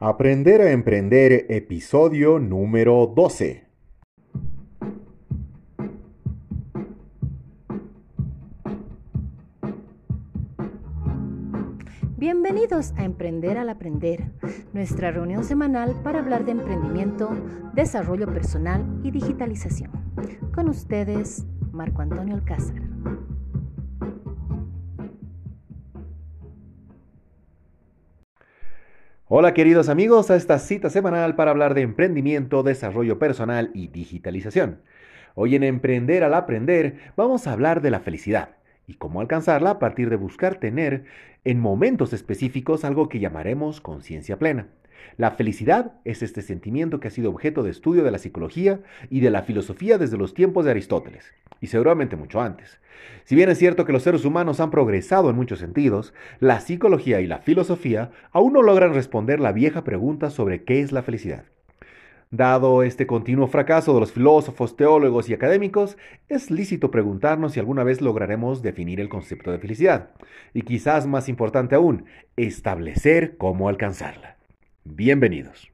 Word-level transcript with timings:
Aprender 0.00 0.60
a 0.60 0.70
Emprender, 0.70 1.46
episodio 1.48 2.38
número 2.38 3.12
12. 3.16 3.66
Bienvenidos 12.16 12.92
a 12.96 13.02
Emprender 13.02 13.58
al 13.58 13.70
Aprender, 13.70 14.30
nuestra 14.72 15.10
reunión 15.10 15.42
semanal 15.42 16.00
para 16.04 16.20
hablar 16.20 16.44
de 16.44 16.52
emprendimiento, 16.52 17.30
desarrollo 17.74 18.32
personal 18.32 19.00
y 19.02 19.10
digitalización. 19.10 19.90
Con 20.54 20.68
ustedes, 20.68 21.44
Marco 21.72 22.02
Antonio 22.02 22.36
Alcázar. 22.36 22.82
Hola 29.30 29.52
queridos 29.52 29.90
amigos 29.90 30.30
a 30.30 30.36
esta 30.36 30.58
cita 30.58 30.88
semanal 30.88 31.34
para 31.36 31.50
hablar 31.50 31.74
de 31.74 31.82
emprendimiento, 31.82 32.62
desarrollo 32.62 33.18
personal 33.18 33.70
y 33.74 33.88
digitalización. 33.88 34.80
Hoy 35.34 35.54
en 35.54 35.64
Emprender 35.64 36.24
al 36.24 36.32
Aprender 36.32 37.12
vamos 37.14 37.46
a 37.46 37.52
hablar 37.52 37.82
de 37.82 37.90
la 37.90 38.00
felicidad 38.00 38.56
y 38.86 38.94
cómo 38.94 39.20
alcanzarla 39.20 39.72
a 39.72 39.78
partir 39.78 40.08
de 40.08 40.16
buscar 40.16 40.54
tener 40.54 41.04
en 41.44 41.60
momentos 41.60 42.14
específicos 42.14 42.86
algo 42.86 43.10
que 43.10 43.18
llamaremos 43.18 43.82
conciencia 43.82 44.38
plena. 44.38 44.68
La 45.16 45.32
felicidad 45.32 45.92
es 46.04 46.22
este 46.22 46.42
sentimiento 46.42 47.00
que 47.00 47.08
ha 47.08 47.10
sido 47.10 47.30
objeto 47.30 47.62
de 47.62 47.70
estudio 47.70 48.04
de 48.04 48.10
la 48.10 48.18
psicología 48.18 48.80
y 49.10 49.20
de 49.20 49.30
la 49.30 49.42
filosofía 49.42 49.98
desde 49.98 50.16
los 50.16 50.34
tiempos 50.34 50.64
de 50.64 50.70
Aristóteles, 50.70 51.32
y 51.60 51.66
seguramente 51.68 52.16
mucho 52.16 52.40
antes. 52.40 52.80
Si 53.24 53.34
bien 53.34 53.50
es 53.50 53.58
cierto 53.58 53.84
que 53.84 53.92
los 53.92 54.02
seres 54.02 54.24
humanos 54.24 54.60
han 54.60 54.70
progresado 54.70 55.30
en 55.30 55.36
muchos 55.36 55.58
sentidos, 55.58 56.14
la 56.40 56.60
psicología 56.60 57.20
y 57.20 57.26
la 57.26 57.38
filosofía 57.38 58.10
aún 58.32 58.52
no 58.52 58.62
logran 58.62 58.94
responder 58.94 59.40
la 59.40 59.52
vieja 59.52 59.84
pregunta 59.84 60.30
sobre 60.30 60.64
qué 60.64 60.80
es 60.80 60.92
la 60.92 61.02
felicidad. 61.02 61.44
Dado 62.30 62.82
este 62.82 63.06
continuo 63.06 63.46
fracaso 63.46 63.94
de 63.94 64.00
los 64.00 64.12
filósofos, 64.12 64.76
teólogos 64.76 65.30
y 65.30 65.34
académicos, 65.34 65.96
es 66.28 66.50
lícito 66.50 66.90
preguntarnos 66.90 67.52
si 67.52 67.60
alguna 67.60 67.84
vez 67.84 68.02
lograremos 68.02 68.60
definir 68.60 69.00
el 69.00 69.08
concepto 69.08 69.50
de 69.50 69.58
felicidad, 69.58 70.10
y 70.52 70.60
quizás 70.62 71.06
más 71.06 71.30
importante 71.30 71.74
aún, 71.74 72.04
establecer 72.36 73.38
cómo 73.38 73.70
alcanzarla. 73.70 74.37
Bienvenidos. 74.94 75.70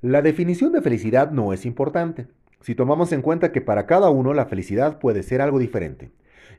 La 0.00 0.22
definición 0.22 0.72
de 0.72 0.80
felicidad 0.80 1.30
no 1.32 1.52
es 1.52 1.66
importante, 1.66 2.28
si 2.60 2.74
tomamos 2.74 3.12
en 3.12 3.22
cuenta 3.22 3.52
que 3.52 3.60
para 3.60 3.86
cada 3.86 4.08
uno 4.08 4.34
la 4.34 4.46
felicidad 4.46 4.98
puede 4.98 5.22
ser 5.22 5.40
algo 5.40 5.58
diferente. 5.58 6.10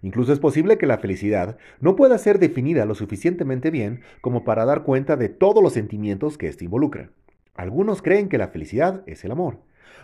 Incluso 0.01 0.33
es 0.33 0.39
posible 0.39 0.77
que 0.77 0.85
la 0.85 0.99
felicidad 0.99 1.57
no 1.79 1.95
pueda 1.95 2.17
ser 2.17 2.39
definida 2.39 2.85
lo 2.85 2.93
suficientemente 2.93 3.71
bien 3.71 4.01
como 4.21 4.43
para 4.43 4.65
dar 4.65 4.83
cuenta 4.83 5.15
de 5.15 5.29
todos 5.29 5.63
los 5.63 5.73
sentimientos 5.73 6.37
que 6.37 6.49
éste 6.49 6.65
involucra. 6.65 7.09
Algunos 7.55 8.01
creen 8.01 8.29
que 8.29 8.37
la 8.37 8.49
felicidad 8.49 9.01
es 9.07 9.25
el 9.25 9.31
amor. 9.31 9.59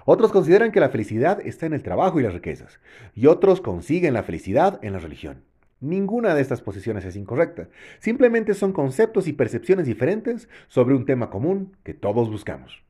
Otros 0.06 0.32
consideran 0.32 0.72
que 0.72 0.80
la 0.80 0.90
felicidad 0.90 1.40
está 1.46 1.66
en 1.66 1.74
el 1.74 1.84
trabajo 1.84 2.20
y 2.20 2.24
las 2.24 2.34
riquezas. 2.34 2.80
Y 3.16 3.28
otros 3.28 3.62
consiguen 3.62 4.14
la 4.14 4.24
felicidad 4.24 4.80
en 4.82 4.94
la 4.94 5.00
religión. 5.00 5.44
Ninguna 5.80 6.34
de 6.34 6.42
estas 6.42 6.62
posiciones 6.62 7.04
es 7.04 7.18
incorrecta. 7.18 7.68
Simplemente 8.00 8.54
son 8.54 8.72
conceptos 8.72 9.28
y 9.28 9.34
percepciones 9.34 9.86
diferentes 9.86 10.48
sobre 10.68 10.96
un 10.96 11.06
tema 11.06 11.30
común 11.30 11.76
que 11.84 11.94
todos 11.94 12.30
buscamos. 12.30 12.84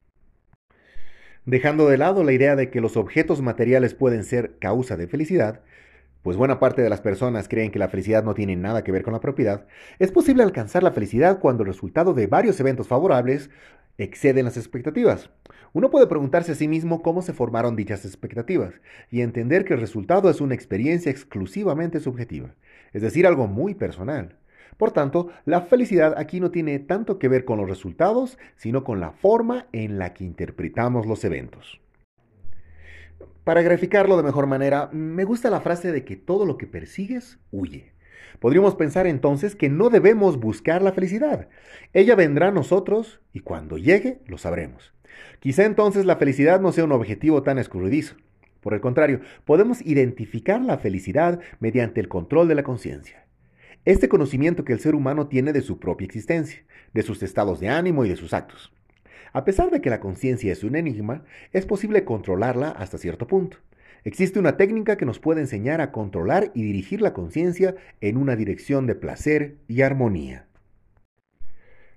Dejando 1.45 1.89
de 1.89 1.97
lado 1.97 2.23
la 2.23 2.33
idea 2.33 2.55
de 2.55 2.69
que 2.69 2.81
los 2.81 2.95
objetos 2.95 3.41
materiales 3.41 3.95
pueden 3.95 4.23
ser 4.23 4.57
causa 4.59 4.95
de 4.95 5.07
felicidad, 5.07 5.61
pues 6.21 6.37
buena 6.37 6.59
parte 6.59 6.81
de 6.81 6.89
las 6.89 7.01
personas 7.01 7.49
creen 7.49 7.69
que 7.69 7.79
la 7.79 7.89
felicidad 7.89 8.23
no 8.23 8.33
tiene 8.33 8.55
nada 8.55 8.83
que 8.83 8.93
ver 8.93 9.03
con 9.03 9.11
la 9.11 9.19
propiedad, 9.19 9.65
es 9.99 10.09
posible 10.11 10.43
alcanzar 10.43 10.83
la 10.83 10.93
felicidad 10.93 11.39
cuando 11.39 11.63
el 11.63 11.67
resultado 11.67 12.13
de 12.13 12.27
varios 12.27 12.59
eventos 12.61 12.87
favorables 12.87 13.49
exceden 13.97 14.45
las 14.45 14.57
expectativas. 14.57 15.29
Uno 15.73 15.89
puede 15.89 16.07
preguntarse 16.07 16.53
a 16.53 16.55
sí 16.55 16.67
mismo 16.67 17.01
cómo 17.01 17.21
se 17.21 17.33
formaron 17.33 17.75
dichas 17.75 18.05
expectativas 18.05 18.73
y 19.09 19.21
entender 19.21 19.65
que 19.65 19.73
el 19.73 19.79
resultado 19.79 20.29
es 20.29 20.41
una 20.41 20.55
experiencia 20.55 21.11
exclusivamente 21.11 21.99
subjetiva, 21.99 22.55
es 22.91 23.01
decir, 23.01 23.25
algo 23.25 23.47
muy 23.47 23.75
personal. 23.75 24.37
Por 24.77 24.91
tanto, 24.91 25.29
la 25.45 25.61
felicidad 25.61 26.15
aquí 26.17 26.39
no 26.39 26.51
tiene 26.51 26.79
tanto 26.79 27.19
que 27.19 27.27
ver 27.27 27.45
con 27.45 27.57
los 27.57 27.69
resultados, 27.69 28.37
sino 28.55 28.83
con 28.83 28.99
la 28.99 29.11
forma 29.11 29.67
en 29.71 29.99
la 29.99 30.13
que 30.13 30.23
interpretamos 30.23 31.05
los 31.05 31.23
eventos. 31.23 31.79
Para 33.43 33.61
graficarlo 33.61 34.17
de 34.17 34.23
mejor 34.23 34.47
manera, 34.47 34.89
me 34.93 35.25
gusta 35.25 35.49
la 35.49 35.61
frase 35.61 35.91
de 35.91 36.05
que 36.05 36.15
todo 36.15 36.45
lo 36.45 36.57
que 36.57 36.65
persigues 36.65 37.39
huye. 37.51 37.92
Podríamos 38.39 38.75
pensar 38.75 39.07
entonces 39.07 39.55
que 39.55 39.69
no 39.69 39.89
debemos 39.89 40.39
buscar 40.39 40.81
la 40.81 40.91
felicidad. 40.91 41.47
Ella 41.93 42.15
vendrá 42.15 42.49
a 42.49 42.51
nosotros 42.51 43.21
y 43.33 43.39
cuando 43.41 43.77
llegue 43.77 44.19
lo 44.27 44.37
sabremos. 44.37 44.93
Quizá 45.39 45.65
entonces 45.65 46.05
la 46.05 46.17
felicidad 46.17 46.59
no 46.59 46.71
sea 46.71 46.85
un 46.85 46.91
objetivo 46.91 47.43
tan 47.43 47.59
escurridizo. 47.59 48.15
Por 48.61 48.73
el 48.73 48.81
contrario, 48.81 49.19
podemos 49.45 49.81
identificar 49.81 50.61
la 50.61 50.77
felicidad 50.77 51.41
mediante 51.59 51.99
el 51.99 52.07
control 52.07 52.47
de 52.47 52.55
la 52.55 52.63
conciencia. 52.63 53.25
Este 53.85 54.07
conocimiento 54.07 54.63
que 54.63 54.71
el 54.71 54.79
ser 54.79 54.95
humano 54.95 55.27
tiene 55.27 55.51
de 55.51 55.61
su 55.61 55.77
propia 55.77 56.05
existencia, 56.05 56.63
de 56.93 57.03
sus 57.03 57.21
estados 57.21 57.59
de 57.59 57.67
ánimo 57.67 58.05
y 58.05 58.09
de 58.09 58.15
sus 58.15 58.33
actos. 58.33 58.73
A 59.33 59.43
pesar 59.43 59.71
de 59.71 59.81
que 59.81 59.89
la 59.89 59.99
conciencia 59.99 60.53
es 60.53 60.63
un 60.63 60.77
enigma, 60.77 61.25
es 61.51 61.65
posible 61.65 62.05
controlarla 62.05 62.69
hasta 62.69 62.97
cierto 62.97 63.27
punto. 63.27 63.57
Existe 64.05 64.37
una 64.37 64.57
técnica 64.57 64.97
que 64.97 65.05
nos 65.05 65.19
puede 65.19 65.41
enseñar 65.41 65.79
a 65.79 65.91
controlar 65.91 66.51
y 66.53 66.63
dirigir 66.63 67.01
la 67.01 67.13
conciencia 67.13 67.75
en 68.01 68.17
una 68.17 68.35
dirección 68.35 68.85
de 68.85 68.95
placer 68.95 69.55
y 69.67 69.81
armonía. 69.81 70.45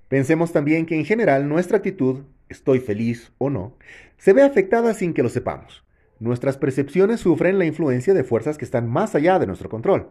Pensemos 0.08 0.52
también 0.52 0.86
que 0.86 0.94
en 0.94 1.04
general 1.04 1.48
nuestra 1.48 1.78
actitud, 1.78 2.22
estoy 2.48 2.78
feliz 2.78 3.32
o 3.38 3.50
no, 3.50 3.76
se 4.18 4.32
ve 4.32 4.42
afectada 4.42 4.94
sin 4.94 5.14
que 5.14 5.24
lo 5.24 5.28
sepamos. 5.28 5.84
Nuestras 6.20 6.56
percepciones 6.56 7.20
sufren 7.20 7.58
la 7.58 7.66
influencia 7.66 8.14
de 8.14 8.24
fuerzas 8.24 8.56
que 8.56 8.64
están 8.64 8.88
más 8.88 9.14
allá 9.16 9.38
de 9.40 9.46
nuestro 9.46 9.68
control. 9.68 10.10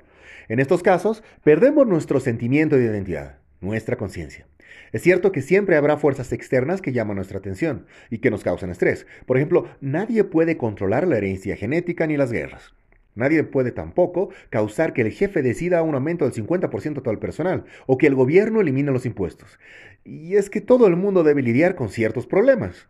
En 0.49 0.59
estos 0.59 0.83
casos, 0.83 1.23
perdemos 1.43 1.87
nuestro 1.87 2.19
sentimiento 2.19 2.75
de 2.75 2.83
identidad, 2.83 3.39
nuestra 3.61 3.95
conciencia. 3.95 4.45
Es 4.91 5.01
cierto 5.01 5.31
que 5.31 5.41
siempre 5.41 5.75
habrá 5.75 5.97
fuerzas 5.97 6.31
externas 6.31 6.81
que 6.81 6.93
llaman 6.93 7.17
nuestra 7.17 7.39
atención 7.39 7.85
y 8.09 8.19
que 8.19 8.31
nos 8.31 8.43
causan 8.43 8.69
estrés. 8.69 9.07
Por 9.25 9.37
ejemplo, 9.37 9.67
nadie 9.81 10.23
puede 10.23 10.57
controlar 10.57 11.07
la 11.07 11.17
herencia 11.17 11.55
genética 11.55 12.07
ni 12.07 12.17
las 12.17 12.31
guerras. 12.31 12.73
Nadie 13.15 13.43
puede 13.43 13.71
tampoco 13.71 14.29
causar 14.49 14.93
que 14.93 15.01
el 15.01 15.11
jefe 15.11 15.41
decida 15.41 15.81
un 15.81 15.95
aumento 15.95 16.25
del 16.25 16.33
50% 16.33 16.97
a 16.97 17.01
todo 17.01 17.11
el 17.11 17.19
personal 17.19 17.63
o 17.87 17.97
que 17.97 18.07
el 18.07 18.15
gobierno 18.15 18.59
elimine 18.59 18.91
los 18.91 19.05
impuestos. 19.05 19.57
Y 20.03 20.35
es 20.35 20.49
que 20.49 20.61
todo 20.61 20.87
el 20.87 20.97
mundo 20.97 21.23
debe 21.23 21.41
lidiar 21.41 21.75
con 21.75 21.89
ciertos 21.89 22.27
problemas. 22.27 22.89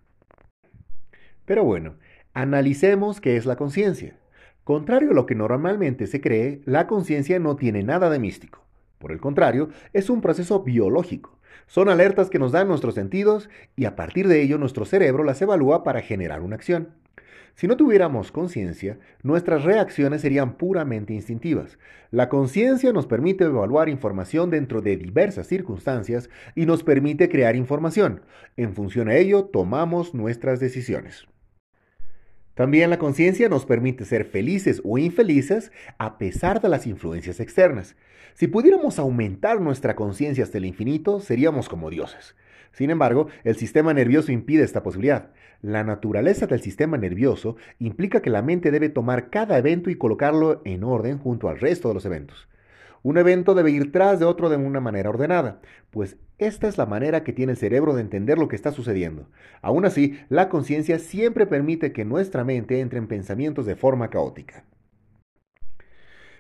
Pero 1.46 1.64
bueno, 1.64 1.98
analicemos 2.34 3.22
qué 3.22 3.38
es 3.38 3.46
la 3.46 3.56
conciencia. 3.56 4.18
Contrario 4.64 5.12
a 5.12 5.14
lo 5.14 5.28
que 5.28 5.36
normalmente 5.36 6.08
se 6.08 6.22
cree, 6.22 6.62
la 6.66 6.88
conciencia 6.88 7.38
no 7.38 7.56
tiene 7.56 7.84
nada 7.84 8.10
de 8.10 8.18
místico. 8.18 8.66
Por 8.98 9.12
el 9.12 9.20
contrario, 9.20 9.70
es 9.94 10.10
un 10.10 10.22
proceso 10.22 10.64
biológico. 10.64 11.35
Son 11.68 11.90
alertas 11.90 12.30
que 12.30 12.40
nos 12.40 12.52
dan 12.52 12.68
nuestros 12.68 12.96
sentidos 12.96 13.50
y 13.76 13.86
a 13.86 13.96
partir 13.96 14.28
de 14.28 14.42
ello 14.42 14.58
nuestro 14.58 14.86
cerebro 14.86 15.24
las 15.24 15.42
evalúa 15.42 15.84
para 15.84 16.02
generar 16.02 16.42
una 16.42 16.56
acción. 16.56 16.90
Si 17.56 17.68
no 17.68 17.78
tuviéramos 17.78 18.34
conciencia, 18.34 19.00
nuestras 19.24 19.64
reacciones 19.64 20.22
serían 20.22 20.58
puramente 20.58 21.14
instintivas. 21.14 21.80
La 22.12 22.28
conciencia 22.28 22.92
nos 22.92 23.08
permite 23.08 23.46
evaluar 23.46 23.88
información 23.88 24.50
dentro 24.50 24.82
de 24.82 24.98
diversas 24.98 25.48
circunstancias 25.48 26.30
y 26.54 26.66
nos 26.66 26.84
permite 26.84 27.30
crear 27.30 27.56
información. 27.56 28.22
En 28.58 28.74
función 28.74 29.08
a 29.08 29.16
ello, 29.16 29.46
tomamos 29.46 30.14
nuestras 30.14 30.60
decisiones. 30.60 31.28
También 32.56 32.90
la 32.90 33.00
conciencia 33.00 33.50
nos 33.50 33.66
permite 33.66 34.06
ser 34.06 34.24
felices 34.24 34.82
o 34.86 34.98
infelices 34.98 35.74
a 35.98 36.18
pesar 36.18 36.62
de 36.62 36.70
las 36.70 36.88
influencias 36.88 37.42
externas. 37.42 37.98
Si 38.34 38.48
pudiéramos 38.48 38.98
aumentar 38.98 39.60
nuestra 39.60 39.96
conciencia 39.96 40.46
hasta 40.46 40.58
el 40.58 40.66
infinito, 40.66 41.20
seríamos 41.20 41.68
como 41.68 41.90
dioses. 41.90 42.36
Sin 42.72 42.90
embargo, 42.90 43.28
el 43.44 43.58
sistema 43.58 43.94
nervioso 43.94 44.32
impide 44.32 44.64
esta 44.64 44.84
posibilidad. 44.84 45.32
La 45.62 45.84
naturaleza 45.84 46.48
del 46.48 46.62
sistema 46.62 46.98
nervioso 46.98 47.58
implica 47.80 48.22
que 48.22 48.30
la 48.30 48.42
mente 48.42 48.72
debe 48.72 48.90
tomar 48.90 49.30
cada 49.30 49.58
evento 49.58 49.90
y 49.90 49.96
colocarlo 49.96 50.62
en 50.64 50.86
orden 50.86 51.18
junto 51.18 51.50
al 51.50 51.60
resto 51.60 51.90
de 51.90 51.94
los 51.94 52.06
eventos. 52.06 52.48
Un 53.06 53.20
evento 53.20 53.54
debe 53.54 53.70
ir 53.70 53.92
tras 53.92 54.18
de 54.18 54.26
otro 54.26 54.50
de 54.50 54.58
una 54.58 54.80
manera 54.80 55.12
ordenada, 55.12 55.62
pues 55.92 56.18
esta 56.40 56.68
es 56.68 56.80
la 56.80 56.88
manera 56.88 57.24
que 57.24 57.34
tiene 57.34 57.52
el 57.52 57.58
cerebro 57.60 57.94
de 57.94 58.02
entender 58.02 58.40
lo 58.40 58.48
que 58.48 58.56
está 58.56 58.72
sucediendo. 58.72 59.30
Aún 59.62 59.86
así, 59.86 60.20
la 60.28 60.50
conciencia 60.50 60.98
siempre 60.98 61.46
permite 61.46 61.94
que 61.94 62.04
nuestra 62.04 62.44
mente 62.44 62.80
entre 62.80 62.98
en 62.98 63.06
pensamientos 63.06 63.68
de 63.68 63.76
forma 63.76 64.10
caótica. 64.10 64.66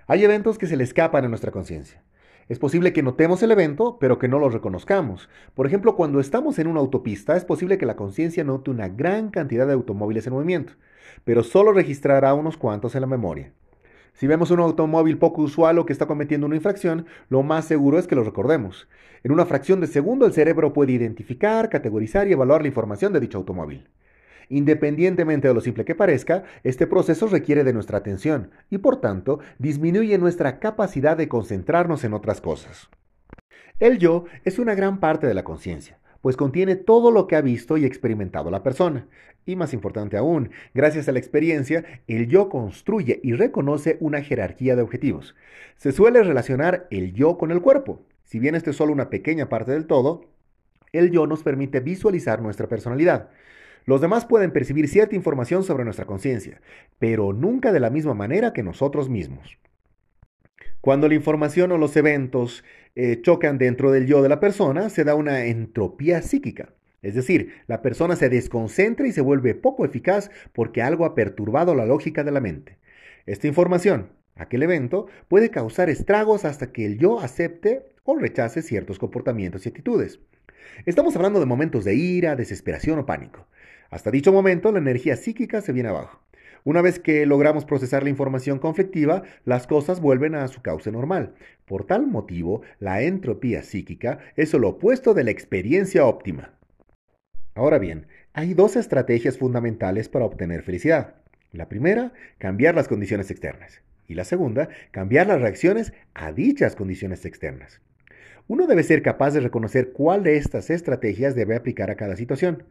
Hay 0.07 0.23
eventos 0.23 0.57
que 0.57 0.65
se 0.65 0.75
le 0.75 0.83
escapan 0.83 1.23
a 1.23 1.29
nuestra 1.29 1.51
conciencia. 1.51 2.01
Es 2.49 2.57
posible 2.57 2.93
que 2.93 3.03
notemos 3.03 3.43
el 3.43 3.51
evento, 3.51 3.99
pero 3.99 4.17
que 4.17 4.27
no 4.27 4.39
lo 4.39 4.49
reconozcamos. 4.49 5.29
Por 5.53 5.67
ejemplo, 5.67 5.95
cuando 5.95 6.19
estamos 6.19 6.57
en 6.57 6.65
una 6.65 6.79
autopista, 6.79 7.37
es 7.37 7.45
posible 7.45 7.77
que 7.77 7.85
la 7.85 7.95
conciencia 7.95 8.43
note 8.43 8.71
una 8.71 8.89
gran 8.89 9.29
cantidad 9.29 9.67
de 9.67 9.73
automóviles 9.73 10.25
en 10.25 10.33
movimiento, 10.33 10.73
pero 11.25 11.43
solo 11.43 11.73
registrará 11.73 12.33
unos 12.33 12.57
cuantos 12.57 12.95
en 12.95 13.01
la 13.01 13.07
memoria. 13.07 13.53
Si 14.15 14.27
vemos 14.27 14.49
un 14.49 14.61
automóvil 14.61 15.17
poco 15.17 15.41
usual 15.41 15.77
o 15.77 15.85
que 15.85 15.91
está 15.91 16.05
cometiendo 16.05 16.47
una 16.47 16.55
infracción, 16.55 17.05
lo 17.27 17.43
más 17.43 17.65
seguro 17.65 17.99
es 17.99 18.07
que 18.07 18.15
lo 18.15 18.23
recordemos. 18.23 18.87
En 19.23 19.33
una 19.33 19.45
fracción 19.45 19.81
de 19.81 19.87
segundo 19.87 20.25
el 20.25 20.31
cerebro 20.31 20.71
puede 20.71 20.93
identificar, 20.93 21.69
categorizar 21.69 22.25
y 22.29 22.31
evaluar 22.31 22.61
la 22.61 22.69
información 22.69 23.11
de 23.11 23.19
dicho 23.19 23.37
automóvil. 23.37 23.89
Independientemente 24.47 25.49
de 25.49 25.53
lo 25.53 25.59
simple 25.59 25.83
que 25.83 25.95
parezca, 25.95 26.43
este 26.63 26.87
proceso 26.87 27.27
requiere 27.27 27.65
de 27.65 27.73
nuestra 27.73 27.97
atención 27.97 28.51
y 28.69 28.77
por 28.77 29.01
tanto 29.01 29.39
disminuye 29.59 30.17
nuestra 30.17 30.59
capacidad 30.59 31.17
de 31.17 31.27
concentrarnos 31.27 32.05
en 32.05 32.13
otras 32.13 32.39
cosas. 32.39 32.89
El 33.79 33.97
yo 33.97 34.23
es 34.45 34.59
una 34.59 34.75
gran 34.75 35.01
parte 35.01 35.27
de 35.27 35.33
la 35.33 35.43
conciencia, 35.43 35.99
pues 36.25 36.37
contiene 36.37 36.75
todo 36.75 37.11
lo 37.11 37.27
que 37.27 37.35
ha 37.35 37.41
visto 37.41 37.77
y 37.77 37.85
experimentado 37.85 38.49
la 38.49 38.63
persona. 38.63 39.07
Y 39.45 39.55
más 39.55 39.75
importante 39.75 40.17
aún, 40.17 40.49
gracias 40.73 41.07
a 41.07 41.11
la 41.11 41.19
experiencia, 41.19 41.85
el 42.07 42.27
yo 42.27 42.49
construye 42.49 43.19
y 43.21 43.33
reconoce 43.33 43.97
una 43.99 44.23
jerarquía 44.23 44.75
de 44.75 44.81
objetivos. 44.81 45.35
Se 45.77 45.91
suele 45.91 46.23
relacionar 46.23 46.87
el 46.89 47.13
yo 47.13 47.37
con 47.37 47.51
el 47.51 47.61
cuerpo. 47.61 48.01
Si 48.23 48.39
bien 48.39 48.55
este 48.55 48.71
es 48.71 48.75
solo 48.75 48.91
una 48.91 49.11
pequeña 49.11 49.49
parte 49.49 49.73
del 49.73 49.85
todo, 49.85 50.25
el 50.93 51.11
yo 51.11 51.27
nos 51.27 51.43
permite 51.43 51.79
visualizar 51.79 52.41
nuestra 52.41 52.67
personalidad. 52.67 53.29
Los 53.85 54.01
demás 54.01 54.25
pueden 54.25 54.49
percibir 54.49 54.87
cierta 54.87 55.15
información 55.15 55.63
sobre 55.63 55.83
nuestra 55.83 56.05
conciencia, 56.05 56.59
pero 56.97 57.33
nunca 57.33 57.71
de 57.71 57.81
la 57.81 57.91
misma 57.91 58.15
manera 58.15 58.51
que 58.51 58.63
nosotros 58.63 59.09
mismos. 59.09 59.59
Cuando 60.85 61.07
la 61.07 61.15
información 61.15 61.71
o 61.71 61.79
los 61.79 61.97
eventos 61.97 62.63
eh, 62.93 63.19
chocan 63.23 63.57
dentro 63.57 63.91
del 63.91 64.05
yo 64.05 64.21
de 64.21 64.29
la 64.29 64.39
persona, 64.39 64.91
se 64.91 65.03
da 65.03 65.15
una 65.15 65.45
entropía 65.45 66.21
psíquica. 66.21 66.75
Es 67.01 67.15
decir, 67.15 67.53
la 67.65 67.81
persona 67.81 68.15
se 68.15 68.29
desconcentra 68.29 69.07
y 69.07 69.11
se 69.11 69.21
vuelve 69.21 69.55
poco 69.55 69.83
eficaz 69.83 70.29
porque 70.53 70.83
algo 70.83 71.05
ha 71.05 71.15
perturbado 71.15 71.73
la 71.73 71.87
lógica 71.87 72.23
de 72.23 72.29
la 72.29 72.39
mente. 72.39 72.77
Esta 73.25 73.47
información, 73.47 74.11
aquel 74.35 74.61
evento, 74.61 75.07
puede 75.27 75.49
causar 75.49 75.89
estragos 75.89 76.45
hasta 76.45 76.71
que 76.71 76.85
el 76.85 76.99
yo 76.99 77.19
acepte 77.19 77.87
o 78.03 78.15
rechace 78.15 78.61
ciertos 78.61 78.99
comportamientos 78.99 79.65
y 79.65 79.69
actitudes. 79.69 80.19
Estamos 80.85 81.15
hablando 81.15 81.39
de 81.39 81.47
momentos 81.47 81.83
de 81.83 81.95
ira, 81.95 82.35
desesperación 82.35 82.99
o 82.99 83.07
pánico. 83.07 83.47
Hasta 83.89 84.11
dicho 84.11 84.31
momento, 84.31 84.71
la 84.71 84.77
energía 84.77 85.15
psíquica 85.15 85.61
se 85.61 85.73
viene 85.73 85.89
abajo. 85.89 86.21
Una 86.63 86.81
vez 86.81 86.99
que 86.99 87.25
logramos 87.25 87.65
procesar 87.65 88.03
la 88.03 88.09
información 88.09 88.59
conflictiva, 88.59 89.23
las 89.43 89.67
cosas 89.67 90.01
vuelven 90.01 90.35
a 90.35 90.47
su 90.47 90.61
cauce 90.61 90.91
normal. 90.91 91.35
Por 91.65 91.85
tal 91.85 92.07
motivo, 92.07 92.61
la 92.79 93.01
entropía 93.01 93.63
psíquica 93.63 94.19
es 94.35 94.53
lo 94.53 94.69
opuesto 94.69 95.13
de 95.13 95.23
la 95.23 95.31
experiencia 95.31 96.05
óptima. 96.05 96.53
Ahora 97.53 97.79
bien, 97.79 98.07
hay 98.33 98.53
dos 98.53 98.75
estrategias 98.75 99.37
fundamentales 99.37 100.09
para 100.09 100.25
obtener 100.25 100.61
felicidad. 100.61 101.15
La 101.51 101.69
primera, 101.69 102.11
cambiar 102.37 102.75
las 102.75 102.87
condiciones 102.87 103.31
externas. 103.31 103.81
Y 104.07 104.15
la 104.15 104.25
segunda, 104.25 104.69
cambiar 104.91 105.27
las 105.27 105.41
reacciones 105.41 105.93
a 106.13 106.31
dichas 106.31 106.75
condiciones 106.75 107.25
externas. 107.25 107.81
Uno 108.47 108.67
debe 108.67 108.83
ser 108.83 109.01
capaz 109.01 109.33
de 109.33 109.39
reconocer 109.39 109.91
cuál 109.91 110.21
de 110.21 110.37
estas 110.37 110.69
estrategias 110.69 111.33
debe 111.33 111.55
aplicar 111.55 111.89
a 111.89 111.95
cada 111.95 112.15
situación. 112.15 112.63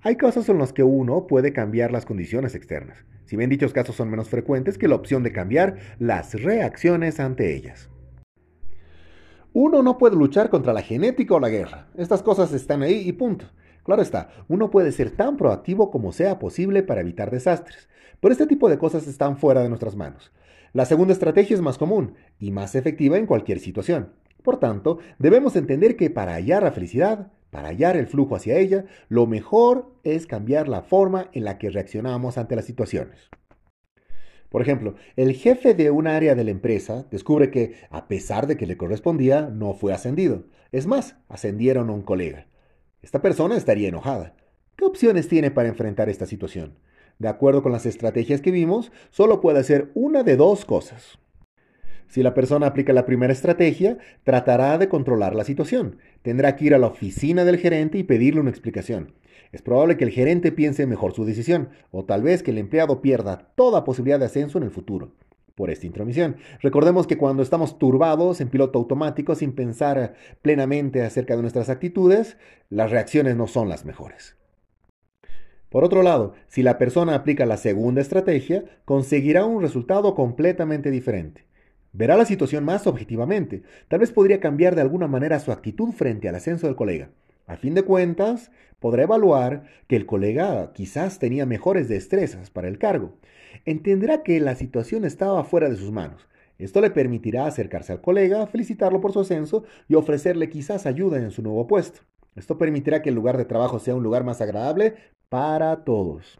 Hay 0.00 0.16
casos 0.16 0.48
en 0.48 0.56
los 0.56 0.72
que 0.72 0.82
uno 0.82 1.26
puede 1.26 1.52
cambiar 1.52 1.92
las 1.92 2.06
condiciones 2.06 2.54
externas, 2.54 3.04
si 3.26 3.36
bien 3.36 3.50
dichos 3.50 3.74
casos 3.74 3.94
son 3.94 4.08
menos 4.08 4.30
frecuentes 4.30 4.78
que 4.78 4.88
la 4.88 4.94
opción 4.94 5.22
de 5.22 5.32
cambiar 5.32 5.76
las 5.98 6.32
reacciones 6.40 7.20
ante 7.20 7.54
ellas. 7.54 7.90
Uno 9.52 9.82
no 9.82 9.98
puede 9.98 10.16
luchar 10.16 10.48
contra 10.48 10.72
la 10.72 10.80
genética 10.80 11.34
o 11.34 11.40
la 11.40 11.50
guerra. 11.50 11.88
Estas 11.98 12.22
cosas 12.22 12.54
están 12.54 12.80
ahí 12.80 13.06
y 13.06 13.12
punto. 13.12 13.46
Claro 13.82 14.00
está, 14.00 14.30
uno 14.48 14.70
puede 14.70 14.92
ser 14.92 15.10
tan 15.10 15.36
proactivo 15.36 15.90
como 15.90 16.12
sea 16.12 16.38
posible 16.38 16.82
para 16.82 17.02
evitar 17.02 17.30
desastres, 17.30 17.90
pero 18.20 18.32
este 18.32 18.46
tipo 18.46 18.70
de 18.70 18.78
cosas 18.78 19.06
están 19.06 19.36
fuera 19.36 19.62
de 19.62 19.68
nuestras 19.68 19.94
manos. 19.94 20.32
La 20.72 20.86
segunda 20.86 21.12
estrategia 21.12 21.54
es 21.54 21.60
más 21.60 21.76
común 21.76 22.14
y 22.38 22.50
más 22.50 22.74
efectiva 22.74 23.18
en 23.18 23.26
cualquier 23.26 23.58
situación. 23.58 24.12
Por 24.48 24.60
tanto, 24.60 24.98
debemos 25.18 25.56
entender 25.56 25.94
que 25.94 26.08
para 26.08 26.32
hallar 26.32 26.62
la 26.62 26.72
felicidad, 26.72 27.30
para 27.50 27.68
hallar 27.68 27.98
el 27.98 28.06
flujo 28.06 28.34
hacia 28.34 28.56
ella, 28.56 28.86
lo 29.10 29.26
mejor 29.26 29.92
es 30.04 30.26
cambiar 30.26 30.68
la 30.68 30.80
forma 30.80 31.28
en 31.34 31.44
la 31.44 31.58
que 31.58 31.68
reaccionamos 31.68 32.38
ante 32.38 32.56
las 32.56 32.64
situaciones. 32.64 33.28
Por 34.48 34.62
ejemplo, 34.62 34.94
el 35.16 35.34
jefe 35.34 35.74
de 35.74 35.90
un 35.90 36.06
área 36.06 36.34
de 36.34 36.44
la 36.44 36.50
empresa 36.50 37.06
descubre 37.10 37.50
que, 37.50 37.74
a 37.90 38.08
pesar 38.08 38.46
de 38.46 38.56
que 38.56 38.66
le 38.66 38.78
correspondía, 38.78 39.50
no 39.52 39.74
fue 39.74 39.92
ascendido. 39.92 40.44
Es 40.72 40.86
más, 40.86 41.16
ascendieron 41.28 41.90
a 41.90 41.92
un 41.92 42.00
colega. 42.00 42.46
Esta 43.02 43.20
persona 43.20 43.54
estaría 43.54 43.90
enojada. 43.90 44.34
¿Qué 44.76 44.86
opciones 44.86 45.28
tiene 45.28 45.50
para 45.50 45.68
enfrentar 45.68 46.08
esta 46.08 46.24
situación? 46.24 46.78
De 47.18 47.28
acuerdo 47.28 47.62
con 47.62 47.72
las 47.72 47.84
estrategias 47.84 48.40
que 48.40 48.50
vimos, 48.50 48.92
solo 49.10 49.42
puede 49.42 49.58
hacer 49.58 49.90
una 49.92 50.22
de 50.22 50.36
dos 50.36 50.64
cosas. 50.64 51.18
Si 52.08 52.22
la 52.22 52.34
persona 52.34 52.66
aplica 52.66 52.92
la 52.92 53.04
primera 53.04 53.32
estrategia, 53.32 53.98
tratará 54.24 54.78
de 54.78 54.88
controlar 54.88 55.34
la 55.34 55.44
situación. 55.44 55.98
Tendrá 56.22 56.56
que 56.56 56.64
ir 56.64 56.74
a 56.74 56.78
la 56.78 56.86
oficina 56.86 57.44
del 57.44 57.58
gerente 57.58 57.98
y 57.98 58.02
pedirle 58.02 58.40
una 58.40 58.50
explicación. 58.50 59.12
Es 59.52 59.62
probable 59.62 59.96
que 59.96 60.04
el 60.04 60.10
gerente 60.10 60.50
piense 60.50 60.86
mejor 60.86 61.14
su 61.14 61.24
decisión, 61.24 61.68
o 61.90 62.04
tal 62.04 62.22
vez 62.22 62.42
que 62.42 62.50
el 62.50 62.58
empleado 62.58 63.02
pierda 63.02 63.50
toda 63.54 63.84
posibilidad 63.84 64.18
de 64.18 64.26
ascenso 64.26 64.58
en 64.58 64.64
el 64.64 64.70
futuro 64.70 65.12
por 65.54 65.70
esta 65.70 65.86
intromisión. 65.86 66.36
Recordemos 66.60 67.06
que 67.06 67.18
cuando 67.18 67.42
estamos 67.42 67.78
turbados 67.78 68.40
en 68.40 68.48
piloto 68.48 68.78
automático 68.78 69.34
sin 69.34 69.52
pensar 69.52 70.14
plenamente 70.40 71.02
acerca 71.02 71.34
de 71.34 71.42
nuestras 71.42 71.68
actitudes, 71.68 72.38
las 72.70 72.90
reacciones 72.90 73.36
no 73.36 73.48
son 73.48 73.68
las 73.68 73.84
mejores. 73.84 74.36
Por 75.68 75.84
otro 75.84 76.02
lado, 76.02 76.34
si 76.46 76.62
la 76.62 76.78
persona 76.78 77.14
aplica 77.14 77.44
la 77.44 77.56
segunda 77.56 78.00
estrategia, 78.00 78.64
conseguirá 78.84 79.44
un 79.44 79.60
resultado 79.60 80.14
completamente 80.14 80.90
diferente. 80.90 81.47
Verá 81.98 82.16
la 82.16 82.26
situación 82.26 82.64
más 82.64 82.86
objetivamente. 82.86 83.64
Tal 83.88 83.98
vez 83.98 84.12
podría 84.12 84.38
cambiar 84.38 84.76
de 84.76 84.82
alguna 84.82 85.08
manera 85.08 85.40
su 85.40 85.50
actitud 85.50 85.90
frente 85.90 86.28
al 86.28 86.36
ascenso 86.36 86.68
del 86.68 86.76
colega. 86.76 87.10
A 87.48 87.56
fin 87.56 87.74
de 87.74 87.82
cuentas, 87.82 88.52
podrá 88.78 89.02
evaluar 89.02 89.64
que 89.88 89.96
el 89.96 90.06
colega 90.06 90.72
quizás 90.74 91.18
tenía 91.18 91.44
mejores 91.44 91.88
destrezas 91.88 92.50
para 92.50 92.68
el 92.68 92.78
cargo. 92.78 93.14
Entenderá 93.64 94.22
que 94.22 94.38
la 94.38 94.54
situación 94.54 95.04
estaba 95.04 95.42
fuera 95.42 95.68
de 95.68 95.74
sus 95.74 95.90
manos. 95.90 96.28
Esto 96.60 96.80
le 96.80 96.90
permitirá 96.90 97.46
acercarse 97.46 97.90
al 97.90 98.00
colega, 98.00 98.46
felicitarlo 98.46 99.00
por 99.00 99.12
su 99.12 99.18
ascenso 99.18 99.64
y 99.88 99.96
ofrecerle 99.96 100.50
quizás 100.50 100.86
ayuda 100.86 101.18
en 101.18 101.32
su 101.32 101.42
nuevo 101.42 101.66
puesto. 101.66 102.02
Esto 102.36 102.58
permitirá 102.58 103.02
que 103.02 103.08
el 103.08 103.16
lugar 103.16 103.36
de 103.36 103.44
trabajo 103.44 103.80
sea 103.80 103.96
un 103.96 104.04
lugar 104.04 104.22
más 104.22 104.40
agradable 104.40 104.94
para 105.28 105.82
todos. 105.82 106.38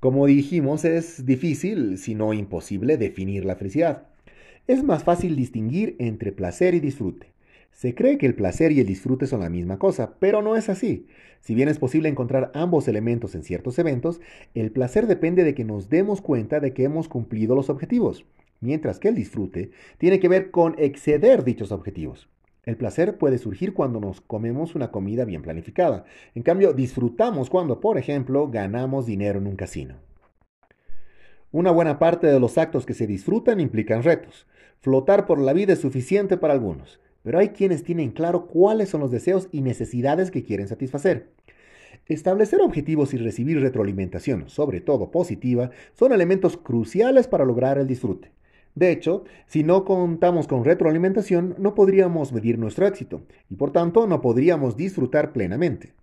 Como 0.00 0.26
dijimos, 0.26 0.84
es 0.84 1.24
difícil, 1.24 1.96
si 1.96 2.14
no 2.14 2.34
imposible, 2.34 2.98
definir 2.98 3.46
la 3.46 3.56
felicidad. 3.56 4.08
Es 4.68 4.84
más 4.84 5.02
fácil 5.02 5.34
distinguir 5.34 5.96
entre 5.98 6.30
placer 6.30 6.74
y 6.74 6.80
disfrute. 6.80 7.32
Se 7.72 7.94
cree 7.94 8.18
que 8.18 8.26
el 8.26 8.34
placer 8.34 8.70
y 8.70 8.80
el 8.80 8.86
disfrute 8.86 9.26
son 9.26 9.40
la 9.40 9.48
misma 9.48 9.78
cosa, 9.78 10.16
pero 10.18 10.42
no 10.42 10.56
es 10.56 10.68
así. 10.68 11.06
Si 11.40 11.54
bien 11.54 11.70
es 11.70 11.78
posible 11.78 12.10
encontrar 12.10 12.52
ambos 12.52 12.86
elementos 12.86 13.34
en 13.34 13.44
ciertos 13.44 13.78
eventos, 13.78 14.20
el 14.54 14.70
placer 14.70 15.06
depende 15.06 15.42
de 15.42 15.54
que 15.54 15.64
nos 15.64 15.88
demos 15.88 16.20
cuenta 16.20 16.60
de 16.60 16.74
que 16.74 16.84
hemos 16.84 17.08
cumplido 17.08 17.54
los 17.54 17.70
objetivos, 17.70 18.26
mientras 18.60 18.98
que 18.98 19.08
el 19.08 19.14
disfrute 19.14 19.70
tiene 19.96 20.20
que 20.20 20.28
ver 20.28 20.50
con 20.50 20.74
exceder 20.76 21.44
dichos 21.44 21.72
objetivos. 21.72 22.28
El 22.64 22.76
placer 22.76 23.16
puede 23.16 23.38
surgir 23.38 23.72
cuando 23.72 24.00
nos 24.00 24.20
comemos 24.20 24.74
una 24.74 24.90
comida 24.90 25.24
bien 25.24 25.40
planificada. 25.40 26.04
En 26.34 26.42
cambio, 26.42 26.74
disfrutamos 26.74 27.48
cuando, 27.48 27.80
por 27.80 27.96
ejemplo, 27.96 28.50
ganamos 28.50 29.06
dinero 29.06 29.38
en 29.38 29.46
un 29.46 29.56
casino. 29.56 29.94
Una 31.50 31.70
buena 31.70 31.98
parte 31.98 32.26
de 32.26 32.38
los 32.38 32.58
actos 32.58 32.84
que 32.84 32.92
se 32.92 33.06
disfrutan 33.06 33.58
implican 33.58 34.02
retos. 34.02 34.46
Flotar 34.80 35.24
por 35.24 35.40
la 35.40 35.54
vida 35.54 35.72
es 35.72 35.78
suficiente 35.78 36.36
para 36.36 36.52
algunos, 36.52 37.00
pero 37.22 37.38
hay 37.38 37.48
quienes 37.48 37.84
tienen 37.84 38.10
claro 38.10 38.48
cuáles 38.48 38.90
son 38.90 39.00
los 39.00 39.10
deseos 39.10 39.48
y 39.50 39.62
necesidades 39.62 40.30
que 40.30 40.44
quieren 40.44 40.68
satisfacer. 40.68 41.30
Establecer 42.04 42.60
objetivos 42.60 43.14
y 43.14 43.16
recibir 43.16 43.62
retroalimentación, 43.62 44.50
sobre 44.50 44.82
todo 44.82 45.10
positiva, 45.10 45.70
son 45.94 46.12
elementos 46.12 46.58
cruciales 46.58 47.28
para 47.28 47.46
lograr 47.46 47.78
el 47.78 47.86
disfrute. 47.86 48.30
De 48.74 48.92
hecho, 48.92 49.24
si 49.46 49.64
no 49.64 49.86
contamos 49.86 50.48
con 50.48 50.66
retroalimentación, 50.66 51.54
no 51.58 51.74
podríamos 51.74 52.30
medir 52.30 52.58
nuestro 52.58 52.86
éxito 52.86 53.22
y 53.48 53.54
por 53.54 53.72
tanto 53.72 54.06
no 54.06 54.20
podríamos 54.20 54.76
disfrutar 54.76 55.32
plenamente. 55.32 55.94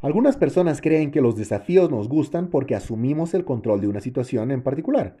Algunas 0.00 0.36
personas 0.36 0.80
creen 0.80 1.10
que 1.10 1.20
los 1.20 1.34
desafíos 1.34 1.90
nos 1.90 2.08
gustan 2.08 2.50
porque 2.50 2.76
asumimos 2.76 3.34
el 3.34 3.44
control 3.44 3.80
de 3.80 3.88
una 3.88 4.00
situación 4.00 4.52
en 4.52 4.62
particular. 4.62 5.16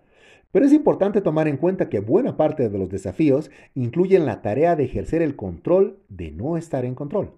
Pero 0.52 0.64
es 0.64 0.72
importante 0.72 1.20
tomar 1.20 1.48
en 1.48 1.56
cuenta 1.56 1.88
que 1.88 1.98
buena 1.98 2.36
parte 2.36 2.68
de 2.68 2.78
los 2.78 2.88
desafíos 2.88 3.50
incluyen 3.74 4.24
la 4.24 4.40
tarea 4.40 4.76
de 4.76 4.84
ejercer 4.84 5.20
el 5.20 5.34
control 5.34 5.98
de 6.08 6.30
no 6.30 6.56
estar 6.56 6.84
en 6.84 6.94
control. 6.94 7.32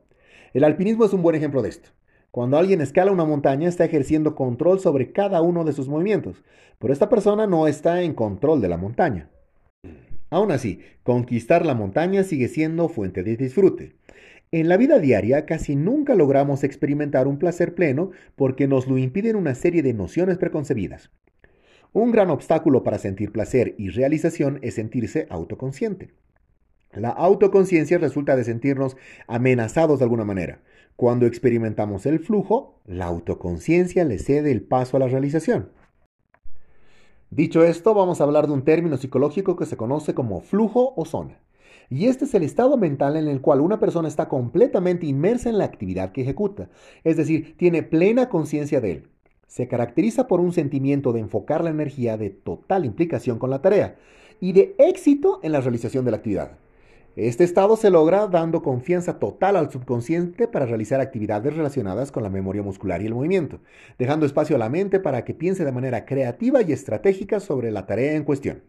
El 0.53 0.65
alpinismo 0.65 1.07
es 1.07 1.15
un 1.15 1.23
buen 1.23 1.35
ejemplo 1.35 1.63
de 1.63 1.71
esto. 1.71 1.89
Cuando 2.31 2.59
alguien 2.59 2.83
escala 2.83 3.11
una 3.11 3.25
montaña 3.25 3.69
está 3.69 3.87
ejerciendo 3.87 4.35
control 4.35 4.79
sobre 4.79 5.11
cada 5.11 5.41
uno 5.41 5.65
de 5.65 5.73
sus 5.73 5.89
movimientos, 5.89 6.45
pero 6.79 6.93
esta 6.93 7.09
persona 7.09 7.47
no 7.47 7.67
está 7.67 8.03
en 8.03 8.13
control 8.13 8.61
de 8.61 8.69
la 8.69 8.77
montaña. 8.77 9.31
Aún 10.29 10.53
así, 10.53 10.81
conquistar 11.03 11.65
la 11.65 11.75
montaña 11.75 12.23
sigue 12.23 12.49
siendo 12.49 12.89
fuente 12.91 13.23
de 13.23 13.37
disfrute. 13.37 13.95
En 14.53 14.69
la 14.69 14.77
vida 14.77 14.99
diaria 14.99 15.47
casi 15.47 15.77
nunca 15.77 16.17
logramos 16.17 16.65
experimentar 16.65 17.29
un 17.29 17.39
placer 17.39 17.73
pleno 17.77 18.11
porque 18.35 18.67
nos 18.67 18.89
lo 18.89 18.99
impiden 18.99 19.37
una 19.37 19.55
serie 19.55 19.81
de 19.85 19.95
nociones 19.95 20.39
preconcebidas. 20.39 21.13
Un 21.93 22.11
gran 22.11 22.31
obstáculo 22.31 22.83
para 22.83 22.99
sentir 22.99 23.31
placer 23.31 23.77
y 23.79 23.91
realización 23.91 24.59
es 24.63 24.75
sentirse 24.75 25.29
autoconsciente. 25.31 26.15
La 26.93 27.11
autoconciencia 27.11 27.99
resulta 27.99 28.35
de 28.35 28.43
sentirnos 28.43 28.97
amenazados 29.29 30.01
de 30.01 30.05
alguna 30.05 30.25
manera. 30.25 30.63
Cuando 30.97 31.27
experimentamos 31.27 32.05
el 32.07 32.19
flujo, 32.19 32.81
la 32.87 33.07
autoconciencia 33.07 34.05
le 34.05 34.19
cede 34.19 34.51
el 34.51 34.63
paso 34.63 34.97
a 34.97 35.01
la 35.01 35.07
realización. 35.07 35.71
Dicho 37.31 37.63
esto, 37.63 37.95
vamos 37.95 38.21
a 38.21 38.25
hablar 38.25 38.49
de 38.49 38.55
un 38.55 38.65
término 38.65 38.97
psicológico 38.97 39.55
que 39.55 39.67
se 39.67 39.77
conoce 39.77 40.13
como 40.13 40.41
flujo 40.41 40.93
o 40.97 41.05
zona. 41.05 41.39
Y 41.93 42.07
este 42.07 42.25
es 42.25 42.35
el 42.35 42.45
estado 42.45 42.77
mental 42.77 43.17
en 43.17 43.27
el 43.27 43.41
cual 43.41 43.61
una 43.61 43.81
persona 43.81 44.07
está 44.07 44.29
completamente 44.29 45.07
inmersa 45.07 45.49
en 45.51 45.59
la 45.59 45.65
actividad 45.65 46.13
que 46.13 46.23
ejecuta, 46.23 46.71
es 47.03 47.17
decir, 47.17 47.57
tiene 47.57 47.83
plena 47.83 48.29
conciencia 48.29 48.81
de 48.81 48.93
él. 48.93 49.09
Se 49.49 49.67
caracteriza 49.67 50.29
por 50.29 50.39
un 50.39 50.53
sentimiento 50.53 51.13
de 51.13 51.19
enfocar 51.19 51.65
la 51.65 51.71
energía 51.71 52.17
de 52.17 52.31
total 52.31 52.85
implicación 52.85 53.41
con 53.41 53.51
la 53.51 53.61
tarea 53.61 53.97
y 54.39 54.53
de 54.53 54.77
éxito 54.79 55.41
en 55.43 55.51
la 55.51 55.61
realización 55.61 56.05
de 56.05 56.13
la 56.13 56.19
actividad. 56.19 56.53
Este 57.17 57.43
estado 57.43 57.77
se 57.77 57.91
logra 57.91 58.29
dando 58.29 58.63
confianza 58.63 59.19
total 59.19 59.57
al 59.57 59.73
subconsciente 59.73 60.47
para 60.47 60.67
realizar 60.67 61.01
actividades 61.01 61.57
relacionadas 61.57 62.13
con 62.13 62.23
la 62.23 62.31
memoria 62.31 62.63
muscular 62.63 63.03
y 63.03 63.07
el 63.07 63.15
movimiento, 63.15 63.59
dejando 63.99 64.27
espacio 64.27 64.55
a 64.55 64.61
la 64.61 64.69
mente 64.69 65.01
para 65.01 65.25
que 65.25 65.35
piense 65.35 65.65
de 65.65 65.73
manera 65.73 66.05
creativa 66.05 66.63
y 66.63 66.71
estratégica 66.71 67.41
sobre 67.41 67.73
la 67.73 67.87
tarea 67.87 68.15
en 68.15 68.23
cuestión. 68.23 68.63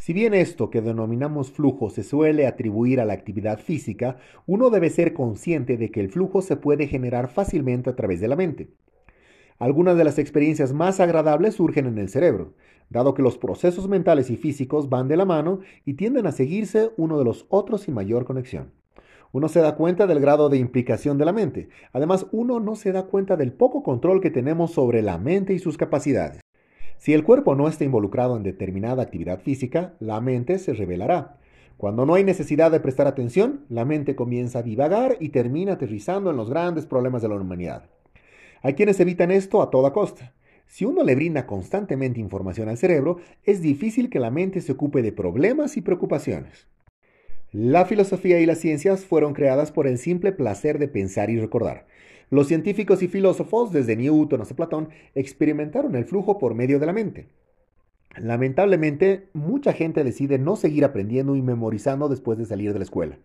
Si 0.00 0.14
bien 0.14 0.32
esto 0.32 0.70
que 0.70 0.80
denominamos 0.80 1.52
flujo 1.52 1.90
se 1.90 2.02
suele 2.02 2.46
atribuir 2.46 3.00
a 3.00 3.04
la 3.04 3.12
actividad 3.12 3.58
física, 3.58 4.16
uno 4.46 4.70
debe 4.70 4.88
ser 4.88 5.12
consciente 5.12 5.76
de 5.76 5.90
que 5.90 6.00
el 6.00 6.08
flujo 6.08 6.40
se 6.40 6.56
puede 6.56 6.86
generar 6.86 7.28
fácilmente 7.28 7.90
a 7.90 7.96
través 7.96 8.18
de 8.18 8.28
la 8.28 8.34
mente. 8.34 8.70
Algunas 9.58 9.98
de 9.98 10.04
las 10.04 10.18
experiencias 10.18 10.72
más 10.72 11.00
agradables 11.00 11.56
surgen 11.56 11.84
en 11.84 11.98
el 11.98 12.08
cerebro, 12.08 12.54
dado 12.88 13.12
que 13.12 13.20
los 13.20 13.36
procesos 13.36 13.88
mentales 13.88 14.30
y 14.30 14.38
físicos 14.38 14.88
van 14.88 15.06
de 15.06 15.18
la 15.18 15.26
mano 15.26 15.60
y 15.84 15.92
tienden 15.92 16.26
a 16.26 16.32
seguirse 16.32 16.92
uno 16.96 17.18
de 17.18 17.26
los 17.26 17.44
otros 17.50 17.82
sin 17.82 17.92
mayor 17.92 18.24
conexión. 18.24 18.72
Uno 19.32 19.50
se 19.50 19.60
da 19.60 19.76
cuenta 19.76 20.06
del 20.06 20.20
grado 20.20 20.48
de 20.48 20.56
implicación 20.56 21.18
de 21.18 21.26
la 21.26 21.34
mente. 21.34 21.68
Además, 21.92 22.26
uno 22.32 22.58
no 22.58 22.74
se 22.74 22.92
da 22.92 23.02
cuenta 23.02 23.36
del 23.36 23.52
poco 23.52 23.82
control 23.82 24.22
que 24.22 24.30
tenemos 24.30 24.70
sobre 24.70 25.02
la 25.02 25.18
mente 25.18 25.52
y 25.52 25.58
sus 25.58 25.76
capacidades. 25.76 26.40
Si 27.00 27.14
el 27.14 27.24
cuerpo 27.24 27.54
no 27.54 27.66
está 27.66 27.84
involucrado 27.84 28.36
en 28.36 28.42
determinada 28.42 29.02
actividad 29.02 29.40
física, 29.40 29.94
la 30.00 30.20
mente 30.20 30.58
se 30.58 30.74
revelará. 30.74 31.38
Cuando 31.78 32.04
no 32.04 32.12
hay 32.12 32.24
necesidad 32.24 32.70
de 32.70 32.78
prestar 32.78 33.06
atención, 33.06 33.64
la 33.70 33.86
mente 33.86 34.14
comienza 34.14 34.58
a 34.58 34.62
divagar 34.62 35.16
y 35.18 35.30
termina 35.30 35.72
aterrizando 35.72 36.30
en 36.30 36.36
los 36.36 36.50
grandes 36.50 36.84
problemas 36.84 37.22
de 37.22 37.30
la 37.30 37.36
humanidad. 37.36 37.86
Hay 38.60 38.74
quienes 38.74 39.00
evitan 39.00 39.30
esto 39.30 39.62
a 39.62 39.70
toda 39.70 39.94
costa. 39.94 40.34
Si 40.66 40.84
uno 40.84 41.02
le 41.02 41.14
brinda 41.14 41.46
constantemente 41.46 42.20
información 42.20 42.68
al 42.68 42.76
cerebro, 42.76 43.16
es 43.44 43.62
difícil 43.62 44.10
que 44.10 44.20
la 44.20 44.30
mente 44.30 44.60
se 44.60 44.72
ocupe 44.72 45.00
de 45.00 45.12
problemas 45.12 45.78
y 45.78 45.80
preocupaciones. 45.80 46.66
La 47.50 47.86
filosofía 47.86 48.40
y 48.40 48.46
las 48.46 48.58
ciencias 48.58 49.06
fueron 49.06 49.32
creadas 49.32 49.72
por 49.72 49.86
el 49.86 49.96
simple 49.96 50.32
placer 50.32 50.78
de 50.78 50.88
pensar 50.88 51.30
y 51.30 51.40
recordar. 51.40 51.86
Los 52.30 52.46
científicos 52.46 53.02
y 53.02 53.08
filósofos, 53.08 53.72
desde 53.72 53.96
Newton 53.96 54.40
hasta 54.40 54.56
Platón, 54.56 54.88
experimentaron 55.14 55.94
el 55.96 56.04
flujo 56.04 56.38
por 56.38 56.54
medio 56.54 56.78
de 56.78 56.86
la 56.86 56.92
mente. 56.92 57.28
Lamentablemente, 58.16 59.28
mucha 59.32 59.72
gente 59.72 60.04
decide 60.04 60.38
no 60.38 60.56
seguir 60.56 60.84
aprendiendo 60.84 61.36
y 61.36 61.42
memorizando 61.42 62.08
después 62.08 62.38
de 62.38 62.46
salir 62.46 62.72
de 62.72 62.78
la 62.78 62.84
escuela. 62.84 63.18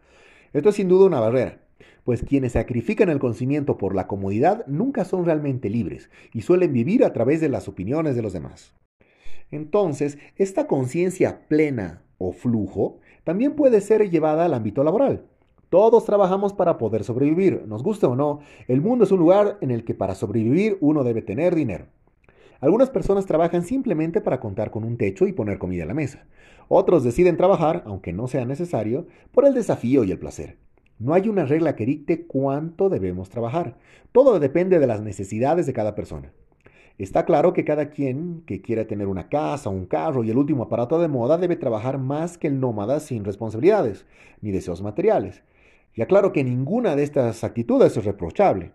Esto 0.54 0.70
es 0.70 0.76
sin 0.76 0.90
duda 0.90 1.06
una 1.06 1.20
barrera 1.20 1.66
pues 2.06 2.22
quienes 2.22 2.54
sacrifican 2.54 3.10
el 3.10 3.20
conocimiento 3.20 3.78
por 3.78 3.96
la 3.96 4.08
comodidad 4.08 4.66
nunca 4.68 5.04
son 5.06 5.26
realmente 5.26 5.70
libres 5.70 6.10
y 6.32 6.42
suelen 6.42 6.72
vivir 6.72 7.04
a 7.04 7.12
través 7.12 7.42
de 7.42 7.50
las 7.50 7.68
opiniones 7.68 8.16
de 8.16 8.22
los 8.22 8.32
demás. 8.32 8.74
Entonces, 9.52 10.20
esta 10.38 10.68
conciencia 10.68 11.48
plena 11.48 12.04
o 12.20 12.32
flujo 12.32 13.00
también 13.24 13.56
puede 13.56 13.82
ser 13.82 14.10
llevada 14.10 14.46
al 14.46 14.54
ámbito 14.54 14.84
laboral. 14.84 15.26
Todos 15.76 16.06
trabajamos 16.06 16.54
para 16.54 16.78
poder 16.78 17.04
sobrevivir, 17.04 17.66
nos 17.68 17.84
guste 17.84 18.06
o 18.06 18.16
no, 18.16 18.40
el 18.70 18.80
mundo 18.80 19.04
es 19.04 19.12
un 19.12 19.20
lugar 19.20 19.58
en 19.60 19.72
el 19.72 19.84
que 19.84 19.94
para 19.94 20.16
sobrevivir 20.16 20.78
uno 20.80 21.04
debe 21.04 21.22
tener 21.22 21.54
dinero. 21.54 21.88
Algunas 22.62 22.90
personas 22.90 23.26
trabajan 23.26 23.64
simplemente 23.64 24.22
para 24.22 24.40
contar 24.40 24.72
con 24.72 24.86
un 24.86 24.96
techo 24.96 25.28
y 25.28 25.34
poner 25.34 25.58
comida 25.58 25.84
a 25.84 25.88
la 25.88 25.94
mesa. 25.94 26.28
Otros 26.70 27.04
deciden 27.04 27.36
trabajar, 27.36 27.84
aunque 27.88 28.14
no 28.14 28.30
sea 28.30 28.46
necesario, 28.46 29.08
por 29.34 29.46
el 29.46 29.54
desafío 29.54 30.06
y 30.06 30.12
el 30.12 30.18
placer. 30.18 30.56
No 30.98 31.14
hay 31.14 31.28
una 31.28 31.44
regla 31.44 31.76
que 31.76 31.86
dicte 31.86 32.26
cuánto 32.26 32.88
debemos 32.88 33.30
trabajar. 33.30 33.76
Todo 34.14 34.40
depende 34.40 34.80
de 34.80 34.88
las 34.88 35.02
necesidades 35.02 35.66
de 35.66 35.74
cada 35.74 35.94
persona. 35.94 36.32
Está 36.98 37.26
claro 37.26 37.52
que 37.52 37.66
cada 37.66 37.90
quien 37.90 38.44
que 38.46 38.62
quiera 38.62 38.88
tener 38.88 39.08
una 39.08 39.28
casa, 39.28 39.70
un 39.70 39.88
carro 39.88 40.24
y 40.24 40.30
el 40.30 40.38
último 40.38 40.64
aparato 40.64 41.02
de 41.02 41.10
moda 41.10 41.38
debe 41.38 41.58
trabajar 41.58 41.98
más 41.98 42.38
que 42.38 42.48
el 42.48 42.62
nómada 42.62 43.02
sin 43.02 43.26
responsabilidades 43.26 44.06
ni 44.40 44.52
deseos 44.52 44.82
materiales. 44.82 45.44
Y 45.96 46.02
aclaro 46.02 46.34
que 46.34 46.44
ninguna 46.44 46.96
de 46.96 47.04
estas 47.04 47.44
actitudes 47.44 47.96
es 47.96 48.06
reprochable. 48.06 48.74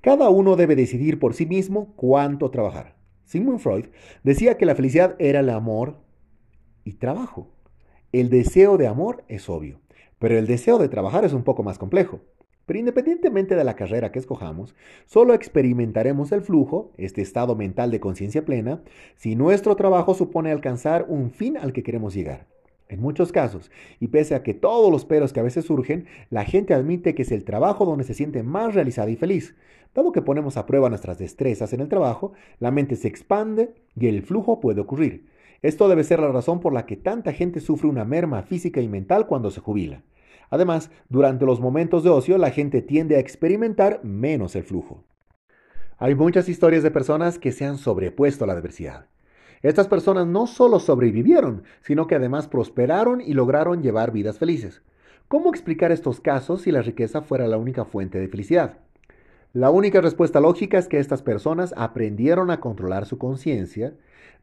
Cada 0.00 0.30
uno 0.30 0.56
debe 0.56 0.74
decidir 0.74 1.18
por 1.18 1.34
sí 1.34 1.46
mismo 1.46 1.94
cuánto 1.94 2.50
trabajar. 2.50 2.96
Sigmund 3.24 3.60
Freud 3.60 3.86
decía 4.24 4.56
que 4.56 4.66
la 4.66 4.74
felicidad 4.74 5.14
era 5.18 5.40
el 5.40 5.50
amor 5.50 6.00
y 6.84 6.94
trabajo. 6.94 7.50
El 8.10 8.28
deseo 8.28 8.78
de 8.78 8.88
amor 8.88 9.24
es 9.28 9.48
obvio. 9.48 9.80
Pero 10.18 10.38
el 10.38 10.46
deseo 10.46 10.78
de 10.78 10.88
trabajar 10.88 11.24
es 11.24 11.32
un 11.32 11.44
poco 11.44 11.62
más 11.62 11.78
complejo. 11.78 12.20
Pero 12.66 12.78
independientemente 12.78 13.56
de 13.56 13.64
la 13.64 13.76
carrera 13.76 14.12
que 14.12 14.18
escojamos, 14.18 14.74
solo 15.06 15.34
experimentaremos 15.34 16.32
el 16.32 16.42
flujo, 16.42 16.92
este 16.96 17.22
estado 17.22 17.56
mental 17.56 17.90
de 17.90 18.00
conciencia 18.00 18.44
plena, 18.44 18.82
si 19.16 19.34
nuestro 19.34 19.76
trabajo 19.76 20.14
supone 20.14 20.52
alcanzar 20.52 21.06
un 21.08 21.30
fin 21.30 21.56
al 21.56 21.72
que 21.72 21.82
queremos 21.82 22.14
llegar. 22.14 22.51
En 22.92 23.00
muchos 23.00 23.32
casos, 23.32 23.70
y 24.00 24.08
pese 24.08 24.34
a 24.34 24.42
que 24.42 24.52
todos 24.52 24.92
los 24.92 25.06
peros 25.06 25.32
que 25.32 25.40
a 25.40 25.42
veces 25.42 25.64
surgen, 25.64 26.04
la 26.28 26.44
gente 26.44 26.74
admite 26.74 27.14
que 27.14 27.22
es 27.22 27.32
el 27.32 27.42
trabajo 27.42 27.86
donde 27.86 28.04
se 28.04 28.12
siente 28.12 28.42
más 28.42 28.74
realizada 28.74 29.08
y 29.08 29.16
feliz. 29.16 29.56
Dado 29.94 30.12
que 30.12 30.20
ponemos 30.20 30.58
a 30.58 30.66
prueba 30.66 30.90
nuestras 30.90 31.16
destrezas 31.18 31.72
en 31.72 31.80
el 31.80 31.88
trabajo, 31.88 32.34
la 32.58 32.70
mente 32.70 32.96
se 32.96 33.08
expande 33.08 33.72
y 33.98 34.08
el 34.08 34.22
flujo 34.22 34.60
puede 34.60 34.82
ocurrir. 34.82 35.24
Esto 35.62 35.88
debe 35.88 36.04
ser 36.04 36.20
la 36.20 36.30
razón 36.32 36.60
por 36.60 36.74
la 36.74 36.84
que 36.84 36.96
tanta 36.96 37.32
gente 37.32 37.60
sufre 37.60 37.88
una 37.88 38.04
merma 38.04 38.42
física 38.42 38.82
y 38.82 38.88
mental 38.88 39.26
cuando 39.26 39.50
se 39.50 39.62
jubila. 39.62 40.02
Además, 40.50 40.90
durante 41.08 41.46
los 41.46 41.60
momentos 41.60 42.04
de 42.04 42.10
ocio 42.10 42.36
la 42.36 42.50
gente 42.50 42.82
tiende 42.82 43.16
a 43.16 43.20
experimentar 43.20 44.00
menos 44.04 44.54
el 44.54 44.64
flujo. 44.64 45.02
Hay 45.96 46.14
muchas 46.14 46.50
historias 46.50 46.82
de 46.82 46.90
personas 46.90 47.38
que 47.38 47.52
se 47.52 47.64
han 47.64 47.78
sobrepuesto 47.78 48.44
a 48.44 48.48
la 48.48 48.52
adversidad. 48.52 49.06
Estas 49.62 49.86
personas 49.86 50.26
no 50.26 50.46
solo 50.46 50.80
sobrevivieron, 50.80 51.62
sino 51.82 52.06
que 52.06 52.16
además 52.16 52.48
prosperaron 52.48 53.20
y 53.20 53.34
lograron 53.34 53.82
llevar 53.82 54.10
vidas 54.10 54.38
felices. 54.38 54.82
¿Cómo 55.28 55.50
explicar 55.50 55.92
estos 55.92 56.20
casos 56.20 56.62
si 56.62 56.72
la 56.72 56.82
riqueza 56.82 57.22
fuera 57.22 57.46
la 57.46 57.58
única 57.58 57.84
fuente 57.84 58.18
de 58.18 58.28
felicidad? 58.28 58.78
La 59.52 59.70
única 59.70 60.00
respuesta 60.00 60.40
lógica 60.40 60.78
es 60.78 60.88
que 60.88 60.98
estas 60.98 61.22
personas 61.22 61.74
aprendieron 61.76 62.50
a 62.50 62.58
controlar 62.58 63.06
su 63.06 63.18
conciencia 63.18 63.94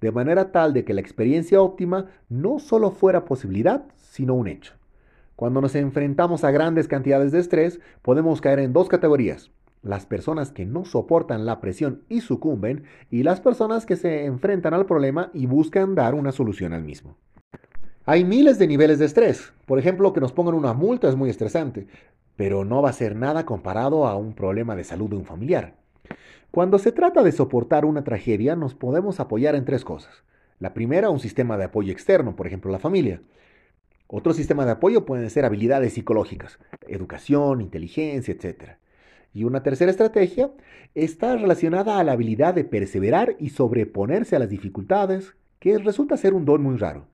de 0.01 0.11
manera 0.11 0.51
tal 0.51 0.71
de 0.73 0.85
que 0.85 0.93
la 0.93 1.01
experiencia 1.01 1.61
óptima 1.61 2.05
no 2.29 2.59
solo 2.59 2.91
fuera 2.91 3.25
posibilidad, 3.25 3.83
sino 3.97 4.35
un 4.35 4.47
hecho. 4.47 4.73
Cuando 5.35 5.61
nos 5.61 5.75
enfrentamos 5.75 6.43
a 6.43 6.51
grandes 6.51 6.87
cantidades 6.87 7.31
de 7.31 7.39
estrés, 7.39 7.79
podemos 8.01 8.39
caer 8.39 8.59
en 8.59 8.71
dos 8.71 8.87
categorías. 8.87 9.51
Las 9.81 10.05
personas 10.05 10.51
que 10.51 10.65
no 10.65 10.83
soportan 10.83 11.45
la 11.45 11.61
presión 11.61 12.03
y 12.09 12.21
sucumben 12.21 12.83
y 13.09 13.23
las 13.23 13.39
personas 13.39 13.85
que 13.85 13.95
se 13.95 14.25
enfrentan 14.25 14.73
al 14.73 14.85
problema 14.85 15.31
y 15.33 15.45
buscan 15.45 15.95
dar 15.95 16.15
una 16.15 16.31
solución 16.31 16.73
al 16.73 16.83
mismo. 16.83 17.15
Hay 18.05 18.25
miles 18.25 18.59
de 18.59 18.67
niveles 18.67 18.99
de 18.99 19.05
estrés. 19.05 19.53
Por 19.65 19.79
ejemplo, 19.79 20.11
que 20.13 20.19
nos 20.19 20.33
pongan 20.33 20.55
una 20.55 20.73
multa 20.73 21.07
es 21.07 21.15
muy 21.15 21.29
estresante, 21.29 21.87
pero 22.35 22.65
no 22.65 22.81
va 22.81 22.89
a 22.89 22.93
ser 22.93 23.15
nada 23.15 23.45
comparado 23.45 24.07
a 24.07 24.15
un 24.15 24.33
problema 24.33 24.75
de 24.75 24.83
salud 24.83 25.09
de 25.09 25.15
un 25.15 25.25
familiar. 25.25 25.75
Cuando 26.51 26.79
se 26.79 26.91
trata 26.91 27.21
de 27.21 27.31
soportar 27.31 27.85
una 27.85 28.03
tragedia, 28.03 28.55
nos 28.55 28.73
podemos 28.73 29.19
apoyar 29.19 29.55
en 29.55 29.65
tres 29.65 29.85
cosas. 29.85 30.23
La 30.57 30.73
primera, 30.73 31.09
un 31.09 31.19
sistema 31.19 31.57
de 31.57 31.65
apoyo 31.65 31.91
externo, 31.91 32.35
por 32.35 32.47
ejemplo, 32.47 32.71
la 32.71 32.79
familia. 32.79 33.21
Otro 34.07 34.33
sistema 34.33 34.65
de 34.65 34.71
apoyo 34.71 35.05
pueden 35.05 35.29
ser 35.29 35.45
habilidades 35.45 35.93
psicológicas, 35.93 36.59
educación, 36.87 37.61
inteligencia, 37.61 38.33
etc. 38.33 38.79
Y 39.33 39.43
una 39.43 39.63
tercera 39.63 39.91
estrategia 39.91 40.51
está 40.95 41.35
relacionada 41.35 41.99
a 41.99 42.03
la 42.03 42.13
habilidad 42.13 42.53
de 42.53 42.63
perseverar 42.63 43.35
y 43.39 43.49
sobreponerse 43.49 44.35
a 44.35 44.39
las 44.39 44.49
dificultades, 44.49 45.35
que 45.59 45.77
resulta 45.77 46.17
ser 46.17 46.33
un 46.33 46.45
don 46.45 46.63
muy 46.63 46.77
raro. 46.77 47.07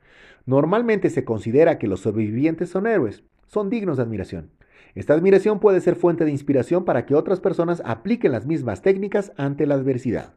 Normalmente 0.45 1.09
se 1.09 1.25
considera 1.25 1.77
que 1.77 1.87
los 1.87 2.01
sobrevivientes 2.01 2.69
son 2.69 2.87
héroes, 2.87 3.23
son 3.47 3.69
dignos 3.69 3.97
de 3.97 4.03
admiración. 4.03 4.51
Esta 4.93 5.13
admiración 5.13 5.59
puede 5.59 5.81
ser 5.81 5.95
fuente 5.95 6.23
de 6.23 6.31
inspiración 6.31 6.85
para 6.85 7.05
que 7.05 7.15
otras 7.15 7.41
personas 7.41 7.81
apliquen 7.85 8.31
las 8.31 8.45
mismas 8.45 8.81
técnicas 8.81 9.33
ante 9.35 9.65
la 9.65 9.75
adversidad. 9.75 10.33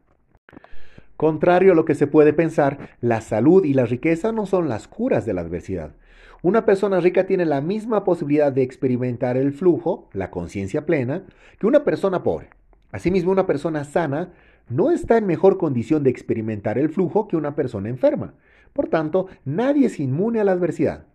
Contrario 1.16 1.73
a 1.73 1.75
lo 1.75 1.85
que 1.85 1.94
se 1.94 2.06
puede 2.06 2.32
pensar, 2.32 2.90
la 3.00 3.20
salud 3.20 3.64
y 3.64 3.75
la 3.75 3.87
riqueza 3.87 4.32
no 4.32 4.47
son 4.47 4.68
las 4.68 4.88
curas 4.88 5.26
de 5.26 5.35
la 5.35 5.42
adversidad. 5.42 5.94
Una 6.40 6.64
persona 6.64 7.00
rica 7.00 7.26
tiene 7.26 7.45
la 7.45 7.61
misma 7.61 8.04
posibilidad 8.04 8.52
de 8.52 8.62
experimentar 8.62 9.37
el 9.37 9.52
flujo, 9.52 10.09
la 10.12 10.30
conciencia 10.30 10.87
plena, 10.87 11.25
que 11.59 11.66
una 11.66 11.83
persona 11.83 12.23
pobre. 12.23 12.50
Asimismo, 12.92 13.33
una 13.33 13.47
persona 13.47 13.83
sana 13.83 14.33
no 14.68 14.92
está 14.92 15.18
en 15.18 15.26
mejor 15.26 15.59
condición 15.59 16.04
de 16.04 16.11
experimentar 16.11 16.78
el 16.78 16.90
flujo 16.90 17.26
que 17.26 17.37
una 17.37 17.57
persona 17.57 17.88
enferma. 17.88 18.35
Por 18.73 18.88
tanto, 18.88 19.26
nadie 19.45 19.87
es 19.87 19.99
inmune 19.99 20.38
a 20.38 20.45
la 20.45 20.52
adversidad. 20.52 21.07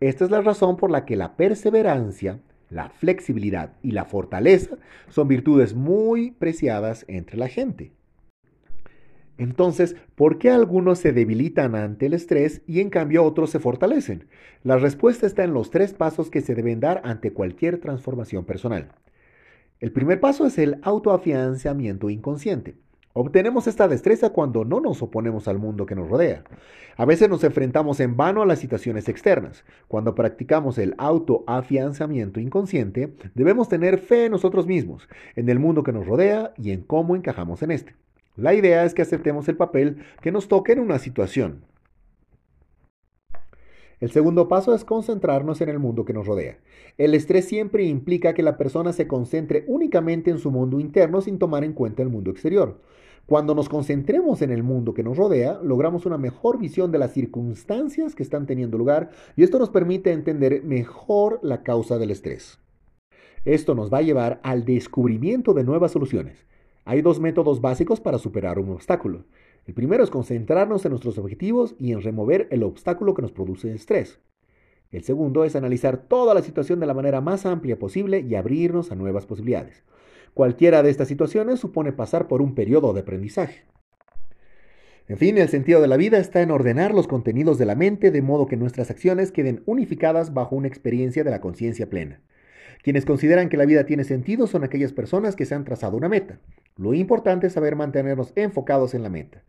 Esta 0.00 0.24
es 0.24 0.32
la 0.32 0.40
razón 0.40 0.76
por 0.76 0.90
la 0.90 1.04
que 1.04 1.14
la 1.14 1.36
perseverancia, 1.36 2.40
la 2.68 2.88
flexibilidad 2.88 3.74
y 3.82 3.92
la 3.92 4.04
fortaleza 4.04 4.78
son 5.10 5.28
virtudes 5.28 5.74
muy 5.74 6.32
preciadas 6.32 7.04
entre 7.06 7.36
la 7.36 7.46
gente. 7.46 7.92
Entonces, 9.38 9.96
¿por 10.14 10.38
qué 10.38 10.50
algunos 10.50 10.98
se 10.98 11.12
debilitan 11.12 11.74
ante 11.74 12.06
el 12.06 12.14
estrés 12.14 12.62
y 12.66 12.80
en 12.80 12.90
cambio 12.90 13.24
otros 13.24 13.50
se 13.50 13.58
fortalecen? 13.58 14.26
La 14.62 14.76
respuesta 14.76 15.26
está 15.26 15.44
en 15.44 15.54
los 15.54 15.70
tres 15.70 15.94
pasos 15.94 16.30
que 16.30 16.42
se 16.42 16.54
deben 16.54 16.80
dar 16.80 17.00
ante 17.04 17.32
cualquier 17.32 17.78
transformación 17.78 18.44
personal. 18.44 18.92
El 19.80 19.90
primer 19.90 20.20
paso 20.20 20.46
es 20.46 20.58
el 20.58 20.78
autoafianzamiento 20.82 22.08
inconsciente. 22.08 22.76
Obtenemos 23.14 23.66
esta 23.66 23.88
destreza 23.88 24.30
cuando 24.30 24.64
no 24.64 24.80
nos 24.80 25.02
oponemos 25.02 25.46
al 25.46 25.58
mundo 25.58 25.84
que 25.84 25.94
nos 25.94 26.08
rodea. 26.08 26.44
A 26.96 27.04
veces 27.04 27.28
nos 27.28 27.44
enfrentamos 27.44 28.00
en 28.00 28.16
vano 28.16 28.42
a 28.42 28.46
las 28.46 28.58
situaciones 28.58 29.08
externas. 29.08 29.64
Cuando 29.88 30.14
practicamos 30.14 30.78
el 30.78 30.94
autoafianzamiento 30.96 32.40
inconsciente, 32.40 33.12
debemos 33.34 33.68
tener 33.68 33.98
fe 33.98 34.26
en 34.26 34.32
nosotros 34.32 34.66
mismos, 34.66 35.08
en 35.36 35.48
el 35.48 35.58
mundo 35.58 35.82
que 35.82 35.92
nos 35.92 36.06
rodea 36.06 36.54
y 36.56 36.70
en 36.70 36.82
cómo 36.82 37.16
encajamos 37.16 37.62
en 37.62 37.72
este. 37.72 37.94
La 38.36 38.54
idea 38.54 38.84
es 38.84 38.94
que 38.94 39.02
aceptemos 39.02 39.48
el 39.48 39.56
papel 39.56 39.98
que 40.22 40.32
nos 40.32 40.48
toque 40.48 40.72
en 40.72 40.80
una 40.80 40.98
situación. 40.98 41.64
El 44.00 44.10
segundo 44.10 44.48
paso 44.48 44.74
es 44.74 44.84
concentrarnos 44.84 45.60
en 45.60 45.68
el 45.68 45.78
mundo 45.78 46.04
que 46.04 46.12
nos 46.12 46.26
rodea. 46.26 46.58
El 46.98 47.14
estrés 47.14 47.44
siempre 47.44 47.84
implica 47.84 48.34
que 48.34 48.42
la 48.42 48.56
persona 48.56 48.92
se 48.92 49.06
concentre 49.06 49.64
únicamente 49.68 50.30
en 50.30 50.38
su 50.38 50.50
mundo 50.50 50.80
interno 50.80 51.20
sin 51.20 51.38
tomar 51.38 51.62
en 51.62 51.72
cuenta 51.72 52.02
el 52.02 52.08
mundo 52.08 52.30
exterior. 52.30 52.80
Cuando 53.26 53.54
nos 53.54 53.68
concentremos 53.68 54.42
en 54.42 54.50
el 54.50 54.62
mundo 54.62 54.94
que 54.94 55.04
nos 55.04 55.16
rodea, 55.16 55.60
logramos 55.62 56.06
una 56.06 56.18
mejor 56.18 56.58
visión 56.58 56.90
de 56.90 56.98
las 56.98 57.12
circunstancias 57.12 58.16
que 58.16 58.24
están 58.24 58.46
teniendo 58.46 58.76
lugar 58.76 59.10
y 59.36 59.44
esto 59.44 59.58
nos 59.58 59.70
permite 59.70 60.10
entender 60.10 60.64
mejor 60.64 61.38
la 61.42 61.62
causa 61.62 61.98
del 61.98 62.10
estrés. 62.10 62.58
Esto 63.44 63.74
nos 63.74 63.92
va 63.92 63.98
a 63.98 64.02
llevar 64.02 64.40
al 64.42 64.64
descubrimiento 64.64 65.54
de 65.54 65.64
nuevas 65.64 65.92
soluciones. 65.92 66.44
Hay 66.84 67.00
dos 67.00 67.20
métodos 67.20 67.60
básicos 67.60 68.00
para 68.00 68.18
superar 68.18 68.58
un 68.58 68.70
obstáculo. 68.70 69.24
El 69.66 69.74
primero 69.74 70.02
es 70.02 70.10
concentrarnos 70.10 70.84
en 70.84 70.90
nuestros 70.90 71.16
objetivos 71.16 71.76
y 71.78 71.92
en 71.92 72.02
remover 72.02 72.48
el 72.50 72.64
obstáculo 72.64 73.14
que 73.14 73.22
nos 73.22 73.30
produce 73.30 73.72
estrés. 73.72 74.18
El 74.90 75.04
segundo 75.04 75.44
es 75.44 75.54
analizar 75.54 75.96
toda 75.96 76.34
la 76.34 76.42
situación 76.42 76.80
de 76.80 76.86
la 76.86 76.94
manera 76.94 77.20
más 77.20 77.46
amplia 77.46 77.78
posible 77.78 78.20
y 78.20 78.34
abrirnos 78.34 78.90
a 78.90 78.96
nuevas 78.96 79.26
posibilidades. 79.26 79.84
Cualquiera 80.34 80.82
de 80.82 80.90
estas 80.90 81.08
situaciones 81.08 81.60
supone 81.60 81.92
pasar 81.92 82.26
por 82.26 82.42
un 82.42 82.54
periodo 82.54 82.92
de 82.92 83.00
aprendizaje. 83.00 83.64
En 85.08 85.18
fin, 85.18 85.38
el 85.38 85.48
sentido 85.48 85.80
de 85.80 85.88
la 85.88 85.96
vida 85.96 86.18
está 86.18 86.42
en 86.42 86.50
ordenar 86.50 86.94
los 86.94 87.06
contenidos 87.06 87.58
de 87.58 87.66
la 87.66 87.74
mente 87.74 88.10
de 88.10 88.22
modo 88.22 88.46
que 88.46 88.56
nuestras 88.56 88.90
acciones 88.90 89.30
queden 89.30 89.62
unificadas 89.66 90.34
bajo 90.34 90.56
una 90.56 90.68
experiencia 90.68 91.22
de 91.22 91.30
la 91.30 91.40
conciencia 91.40 91.88
plena. 91.88 92.20
Quienes 92.82 93.04
consideran 93.04 93.48
que 93.48 93.56
la 93.56 93.64
vida 93.64 93.84
tiene 93.84 94.04
sentido 94.04 94.46
son 94.46 94.64
aquellas 94.64 94.92
personas 94.92 95.36
que 95.36 95.46
se 95.46 95.54
han 95.54 95.64
trazado 95.64 95.96
una 95.96 96.08
meta. 96.08 96.38
Lo 96.76 96.94
importante 96.94 97.46
es 97.46 97.52
saber 97.52 97.76
mantenernos 97.76 98.32
enfocados 98.34 98.94
en 98.94 99.02
la 99.02 99.08
meta. 99.08 99.42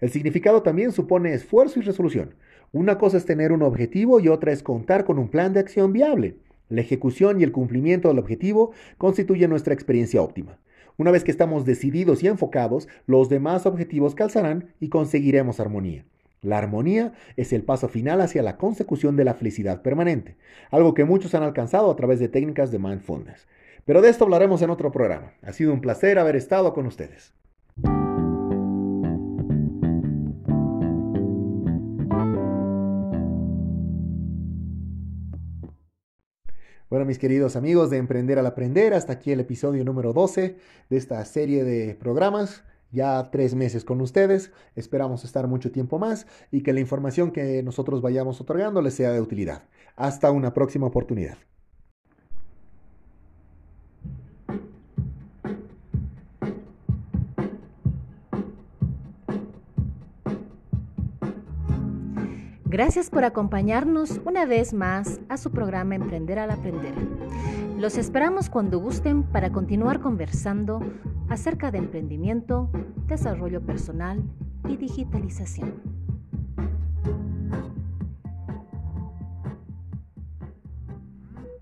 El 0.00 0.10
significado 0.10 0.62
también 0.62 0.92
supone 0.92 1.32
esfuerzo 1.32 1.78
y 1.78 1.82
resolución. 1.82 2.34
Una 2.72 2.98
cosa 2.98 3.16
es 3.16 3.24
tener 3.24 3.52
un 3.52 3.62
objetivo 3.62 4.20
y 4.20 4.28
otra 4.28 4.52
es 4.52 4.62
contar 4.62 5.04
con 5.04 5.18
un 5.18 5.28
plan 5.28 5.52
de 5.54 5.60
acción 5.60 5.92
viable. 5.92 6.36
La 6.68 6.82
ejecución 6.82 7.40
y 7.40 7.44
el 7.44 7.52
cumplimiento 7.52 8.08
del 8.08 8.18
objetivo 8.18 8.72
constituyen 8.98 9.50
nuestra 9.50 9.72
experiencia 9.72 10.20
óptima. 10.20 10.58
Una 10.96 11.10
vez 11.10 11.24
que 11.24 11.30
estamos 11.30 11.64
decididos 11.64 12.22
y 12.22 12.28
enfocados, 12.28 12.88
los 13.06 13.28
demás 13.28 13.64
objetivos 13.64 14.14
calzarán 14.14 14.74
y 14.78 14.88
conseguiremos 14.88 15.58
armonía. 15.58 16.04
La 16.44 16.58
armonía 16.58 17.14
es 17.38 17.54
el 17.54 17.62
paso 17.62 17.88
final 17.88 18.20
hacia 18.20 18.42
la 18.42 18.58
consecución 18.58 19.16
de 19.16 19.24
la 19.24 19.32
felicidad 19.32 19.80
permanente, 19.80 20.36
algo 20.70 20.92
que 20.92 21.06
muchos 21.06 21.34
han 21.34 21.42
alcanzado 21.42 21.90
a 21.90 21.96
través 21.96 22.20
de 22.20 22.28
técnicas 22.28 22.70
de 22.70 22.78
mindfulness. 22.78 23.48
Pero 23.86 24.02
de 24.02 24.10
esto 24.10 24.24
hablaremos 24.24 24.60
en 24.60 24.68
otro 24.68 24.92
programa. 24.92 25.32
Ha 25.42 25.54
sido 25.54 25.72
un 25.72 25.80
placer 25.80 26.18
haber 26.18 26.36
estado 26.36 26.74
con 26.74 26.84
ustedes. 26.84 27.32
Bueno, 36.90 37.06
mis 37.06 37.18
queridos 37.18 37.56
amigos 37.56 37.88
de 37.88 37.96
Emprender 37.96 38.38
al 38.38 38.46
Aprender, 38.46 38.92
hasta 38.92 39.14
aquí 39.14 39.32
el 39.32 39.40
episodio 39.40 39.82
número 39.82 40.12
12 40.12 40.56
de 40.90 40.96
esta 40.98 41.24
serie 41.24 41.64
de 41.64 41.94
programas 41.94 42.64
ya 42.94 43.30
tres 43.30 43.54
meses 43.54 43.84
con 43.84 44.00
ustedes. 44.00 44.52
Esperamos 44.76 45.24
estar 45.24 45.46
mucho 45.46 45.70
tiempo 45.70 45.98
más 45.98 46.26
y 46.50 46.62
que 46.62 46.72
la 46.72 46.80
información 46.80 47.30
que 47.30 47.62
nosotros 47.62 48.00
vayamos 48.00 48.40
otorgando 48.40 48.80
les 48.80 48.94
sea 48.94 49.10
de 49.10 49.20
utilidad. 49.20 49.64
Hasta 49.96 50.30
una 50.30 50.54
próxima 50.54 50.86
oportunidad. 50.86 51.36
Gracias 62.74 63.08
por 63.08 63.22
acompañarnos 63.22 64.20
una 64.24 64.46
vez 64.46 64.72
más 64.72 65.20
a 65.28 65.36
su 65.36 65.52
programa 65.52 65.94
Emprender 65.94 66.40
al 66.40 66.50
Aprender. 66.50 66.92
Los 67.76 67.98
esperamos 67.98 68.50
cuando 68.50 68.78
gusten 68.78 69.24
para 69.24 69.50
continuar 69.50 70.00
conversando 70.00 70.80
acerca 71.28 71.72
de 71.72 71.78
emprendimiento, 71.78 72.70
desarrollo 73.08 73.60
personal 73.66 74.22
y 74.68 74.76
digitalización. 74.76 75.93